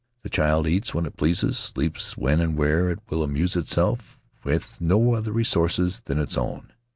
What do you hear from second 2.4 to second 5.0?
where it will, amuses itself with